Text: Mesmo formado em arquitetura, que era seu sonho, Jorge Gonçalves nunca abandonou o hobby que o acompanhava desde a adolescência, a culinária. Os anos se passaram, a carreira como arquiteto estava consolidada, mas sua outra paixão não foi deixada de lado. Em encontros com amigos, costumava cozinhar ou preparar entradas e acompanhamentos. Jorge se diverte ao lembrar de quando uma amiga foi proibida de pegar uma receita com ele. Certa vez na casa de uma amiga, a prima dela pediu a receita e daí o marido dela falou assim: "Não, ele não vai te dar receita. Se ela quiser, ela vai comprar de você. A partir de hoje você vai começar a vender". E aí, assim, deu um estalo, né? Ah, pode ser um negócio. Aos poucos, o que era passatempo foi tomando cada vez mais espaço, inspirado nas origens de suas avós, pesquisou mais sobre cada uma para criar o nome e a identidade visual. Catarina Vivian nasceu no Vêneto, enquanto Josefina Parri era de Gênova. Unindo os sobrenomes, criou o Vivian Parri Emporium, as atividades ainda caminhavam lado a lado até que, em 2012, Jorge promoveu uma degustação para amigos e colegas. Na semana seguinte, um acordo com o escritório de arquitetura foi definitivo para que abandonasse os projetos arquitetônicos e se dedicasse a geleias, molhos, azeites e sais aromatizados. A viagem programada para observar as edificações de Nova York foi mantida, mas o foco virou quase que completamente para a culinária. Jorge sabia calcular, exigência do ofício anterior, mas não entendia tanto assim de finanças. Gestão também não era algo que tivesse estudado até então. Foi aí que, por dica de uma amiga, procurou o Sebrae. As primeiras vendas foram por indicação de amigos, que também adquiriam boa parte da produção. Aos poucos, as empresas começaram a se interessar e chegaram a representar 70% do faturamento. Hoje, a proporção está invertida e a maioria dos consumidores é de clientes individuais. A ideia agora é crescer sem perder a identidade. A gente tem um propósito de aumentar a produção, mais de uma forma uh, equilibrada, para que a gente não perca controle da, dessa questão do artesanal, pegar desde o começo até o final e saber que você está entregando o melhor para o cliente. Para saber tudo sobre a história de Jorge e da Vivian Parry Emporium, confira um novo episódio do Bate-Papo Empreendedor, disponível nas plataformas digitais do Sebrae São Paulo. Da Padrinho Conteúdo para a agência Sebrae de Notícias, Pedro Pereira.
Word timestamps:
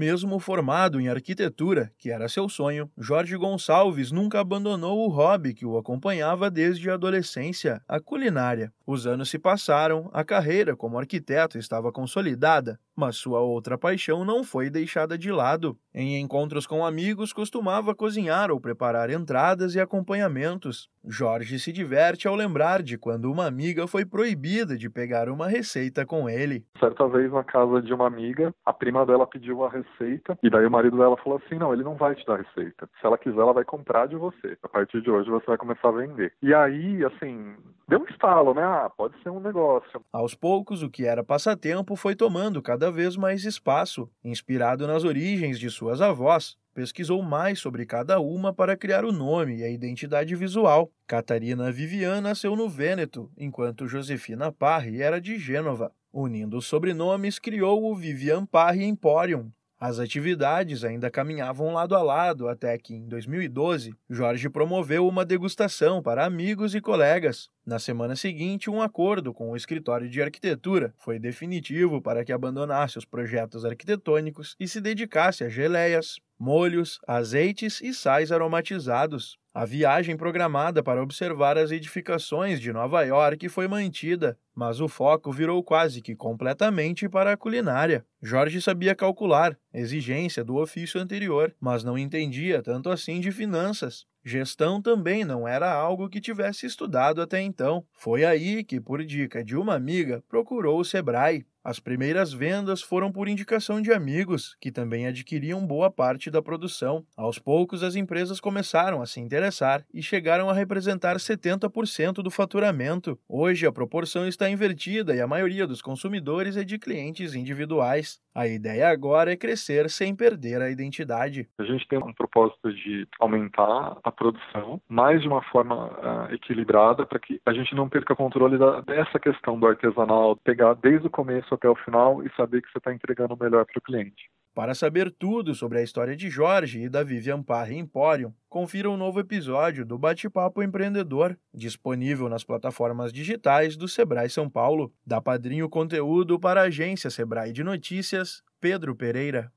Mesmo 0.00 0.40
formado 0.40 0.98
em 0.98 1.08
arquitetura, 1.08 1.92
que 1.98 2.10
era 2.10 2.26
seu 2.26 2.48
sonho, 2.48 2.90
Jorge 2.96 3.36
Gonçalves 3.36 4.10
nunca 4.10 4.40
abandonou 4.40 5.04
o 5.04 5.10
hobby 5.10 5.52
que 5.52 5.66
o 5.66 5.76
acompanhava 5.76 6.50
desde 6.50 6.88
a 6.88 6.94
adolescência, 6.94 7.82
a 7.86 8.00
culinária. 8.00 8.72
Os 8.86 9.06
anos 9.06 9.28
se 9.28 9.38
passaram, 9.38 10.08
a 10.10 10.24
carreira 10.24 10.74
como 10.74 10.98
arquiteto 10.98 11.58
estava 11.58 11.92
consolidada, 11.92 12.80
mas 13.00 13.16
sua 13.16 13.40
outra 13.40 13.78
paixão 13.78 14.24
não 14.26 14.44
foi 14.44 14.68
deixada 14.68 15.16
de 15.16 15.32
lado. 15.32 15.74
Em 15.94 16.20
encontros 16.20 16.66
com 16.66 16.84
amigos, 16.84 17.32
costumava 17.32 17.94
cozinhar 17.94 18.50
ou 18.50 18.60
preparar 18.60 19.08
entradas 19.08 19.74
e 19.74 19.80
acompanhamentos. 19.80 20.90
Jorge 21.02 21.58
se 21.58 21.72
diverte 21.72 22.28
ao 22.28 22.34
lembrar 22.34 22.82
de 22.82 22.98
quando 22.98 23.32
uma 23.32 23.46
amiga 23.46 23.86
foi 23.86 24.04
proibida 24.04 24.76
de 24.76 24.90
pegar 24.90 25.30
uma 25.30 25.48
receita 25.48 26.04
com 26.04 26.28
ele. 26.28 26.62
Certa 26.78 27.08
vez 27.08 27.32
na 27.32 27.42
casa 27.42 27.80
de 27.80 27.92
uma 27.94 28.06
amiga, 28.06 28.54
a 28.66 28.72
prima 28.72 29.06
dela 29.06 29.26
pediu 29.26 29.64
a 29.64 29.70
receita 29.70 30.38
e 30.42 30.50
daí 30.50 30.66
o 30.66 30.70
marido 30.70 30.98
dela 30.98 31.16
falou 31.16 31.40
assim: 31.42 31.58
"Não, 31.58 31.72
ele 31.72 31.82
não 31.82 31.96
vai 31.96 32.14
te 32.14 32.26
dar 32.26 32.36
receita. 32.36 32.86
Se 33.00 33.06
ela 33.06 33.16
quiser, 33.16 33.40
ela 33.40 33.54
vai 33.54 33.64
comprar 33.64 34.06
de 34.06 34.16
você. 34.16 34.58
A 34.62 34.68
partir 34.68 35.00
de 35.00 35.10
hoje 35.10 35.30
você 35.30 35.46
vai 35.46 35.56
começar 35.56 35.88
a 35.88 35.92
vender". 35.92 36.34
E 36.42 36.52
aí, 36.52 37.02
assim, 37.04 37.56
deu 37.90 38.00
um 38.00 38.04
estalo, 38.04 38.54
né? 38.54 38.62
Ah, 38.62 38.88
pode 38.88 39.20
ser 39.20 39.30
um 39.30 39.40
negócio. 39.40 40.00
Aos 40.12 40.32
poucos, 40.32 40.82
o 40.82 40.88
que 40.88 41.04
era 41.04 41.24
passatempo 41.24 41.96
foi 41.96 42.14
tomando 42.14 42.62
cada 42.62 42.90
vez 42.90 43.16
mais 43.16 43.44
espaço, 43.44 44.08
inspirado 44.24 44.86
nas 44.86 45.02
origens 45.02 45.58
de 45.58 45.68
suas 45.68 46.00
avós, 46.00 46.56
pesquisou 46.72 47.20
mais 47.20 47.58
sobre 47.58 47.84
cada 47.84 48.20
uma 48.20 48.54
para 48.54 48.76
criar 48.76 49.04
o 49.04 49.10
nome 49.10 49.56
e 49.56 49.64
a 49.64 49.68
identidade 49.68 50.36
visual. 50.36 50.92
Catarina 51.04 51.72
Vivian 51.72 52.20
nasceu 52.20 52.54
no 52.54 52.68
Vêneto, 52.68 53.28
enquanto 53.36 53.88
Josefina 53.88 54.52
Parri 54.52 55.02
era 55.02 55.20
de 55.20 55.36
Gênova. 55.36 55.92
Unindo 56.12 56.58
os 56.58 56.66
sobrenomes, 56.66 57.40
criou 57.40 57.90
o 57.90 57.94
Vivian 57.94 58.46
Parri 58.46 58.84
Emporium, 58.84 59.50
as 59.80 59.98
atividades 59.98 60.84
ainda 60.84 61.10
caminhavam 61.10 61.72
lado 61.72 61.96
a 61.96 62.02
lado 62.02 62.48
até 62.48 62.76
que, 62.76 62.94
em 62.94 63.08
2012, 63.08 63.94
Jorge 64.10 64.50
promoveu 64.50 65.08
uma 65.08 65.24
degustação 65.24 66.02
para 66.02 66.26
amigos 66.26 66.74
e 66.74 66.82
colegas. 66.82 67.48
Na 67.64 67.78
semana 67.78 68.14
seguinte, 68.14 68.68
um 68.68 68.82
acordo 68.82 69.32
com 69.32 69.50
o 69.50 69.56
escritório 69.56 70.10
de 70.10 70.20
arquitetura 70.20 70.92
foi 70.98 71.18
definitivo 71.18 72.02
para 72.02 72.22
que 72.26 72.32
abandonasse 72.32 72.98
os 72.98 73.06
projetos 73.06 73.64
arquitetônicos 73.64 74.54
e 74.60 74.68
se 74.68 74.82
dedicasse 74.82 75.44
a 75.44 75.48
geleias, 75.48 76.16
molhos, 76.38 77.00
azeites 77.08 77.80
e 77.80 77.94
sais 77.94 78.30
aromatizados. 78.30 79.38
A 79.52 79.64
viagem 79.64 80.16
programada 80.16 80.82
para 80.82 81.02
observar 81.02 81.58
as 81.58 81.70
edificações 81.70 82.60
de 82.60 82.72
Nova 82.72 83.02
York 83.02 83.48
foi 83.48 83.66
mantida, 83.66 84.38
mas 84.54 84.80
o 84.80 84.88
foco 84.88 85.32
virou 85.32 85.62
quase 85.62 86.02
que 86.02 86.14
completamente 86.14 87.08
para 87.08 87.32
a 87.32 87.36
culinária. 87.36 88.04
Jorge 88.22 88.60
sabia 88.60 88.94
calcular, 88.94 89.56
exigência 89.72 90.44
do 90.44 90.56
ofício 90.56 91.00
anterior, 91.00 91.54
mas 91.60 91.82
não 91.82 91.96
entendia 91.96 92.62
tanto 92.62 92.90
assim 92.90 93.20
de 93.20 93.30
finanças. 93.32 94.06
Gestão 94.22 94.82
também 94.82 95.24
não 95.24 95.48
era 95.48 95.72
algo 95.72 96.08
que 96.08 96.20
tivesse 96.20 96.66
estudado 96.66 97.22
até 97.22 97.40
então. 97.40 97.84
Foi 97.92 98.24
aí 98.24 98.62
que, 98.62 98.78
por 98.78 99.02
dica 99.04 99.42
de 99.42 99.56
uma 99.56 99.74
amiga, 99.74 100.22
procurou 100.28 100.78
o 100.78 100.84
Sebrae. 100.84 101.46
As 101.62 101.78
primeiras 101.78 102.32
vendas 102.32 102.80
foram 102.80 103.12
por 103.12 103.28
indicação 103.28 103.82
de 103.82 103.92
amigos, 103.92 104.56
que 104.58 104.72
também 104.72 105.06
adquiriam 105.06 105.66
boa 105.66 105.90
parte 105.90 106.30
da 106.30 106.40
produção. 106.40 107.04
Aos 107.14 107.38
poucos, 107.38 107.82
as 107.82 107.96
empresas 107.96 108.40
começaram 108.40 109.02
a 109.02 109.06
se 109.06 109.20
interessar 109.20 109.84
e 109.92 110.02
chegaram 110.02 110.48
a 110.48 110.54
representar 110.54 111.16
70% 111.16 112.22
do 112.22 112.30
faturamento. 112.30 113.18
Hoje, 113.28 113.66
a 113.66 113.72
proporção 113.72 114.26
está 114.26 114.39
invertida 114.48 115.14
e 115.14 115.20
a 115.20 115.26
maioria 115.26 115.66
dos 115.66 115.82
consumidores 115.82 116.56
é 116.56 116.64
de 116.64 116.78
clientes 116.78 117.34
individuais. 117.34 118.20
A 118.34 118.46
ideia 118.46 118.88
agora 118.88 119.32
é 119.32 119.36
crescer 119.36 119.90
sem 119.90 120.14
perder 120.14 120.62
a 120.62 120.70
identidade. 120.70 121.48
A 121.58 121.64
gente 121.64 121.86
tem 121.88 121.98
um 121.98 122.12
propósito 122.12 122.72
de 122.72 123.06
aumentar 123.18 123.98
a 124.02 124.12
produção, 124.12 124.80
mais 124.88 125.20
de 125.20 125.28
uma 125.28 125.42
forma 125.42 125.88
uh, 125.88 126.32
equilibrada, 126.32 127.04
para 127.04 127.18
que 127.18 127.40
a 127.44 127.52
gente 127.52 127.74
não 127.74 127.88
perca 127.88 128.14
controle 128.14 128.56
da, 128.56 128.80
dessa 128.82 129.18
questão 129.18 129.58
do 129.58 129.66
artesanal, 129.66 130.36
pegar 130.36 130.74
desde 130.74 131.08
o 131.08 131.10
começo 131.10 131.52
até 131.52 131.68
o 131.68 131.74
final 131.74 132.24
e 132.24 132.30
saber 132.36 132.62
que 132.62 132.70
você 132.70 132.78
está 132.78 132.94
entregando 132.94 133.34
o 133.34 133.38
melhor 133.38 133.66
para 133.66 133.78
o 133.78 133.82
cliente. 133.82 134.30
Para 134.60 134.74
saber 134.74 135.10
tudo 135.10 135.54
sobre 135.54 135.78
a 135.78 135.82
história 135.82 136.14
de 136.14 136.28
Jorge 136.28 136.82
e 136.82 136.88
da 136.90 137.02
Vivian 137.02 137.42
Parry 137.42 137.78
Emporium, 137.78 138.30
confira 138.46 138.90
um 138.90 138.96
novo 138.98 139.18
episódio 139.18 139.86
do 139.86 139.96
Bate-Papo 139.98 140.62
Empreendedor, 140.62 141.34
disponível 141.54 142.28
nas 142.28 142.44
plataformas 142.44 143.10
digitais 143.10 143.74
do 143.74 143.88
Sebrae 143.88 144.28
São 144.28 144.50
Paulo. 144.50 144.92
Da 145.02 145.18
Padrinho 145.18 145.66
Conteúdo 145.66 146.38
para 146.38 146.60
a 146.60 146.64
agência 146.64 147.08
Sebrae 147.08 147.54
de 147.54 147.64
Notícias, 147.64 148.42
Pedro 148.60 148.94
Pereira. 148.94 149.50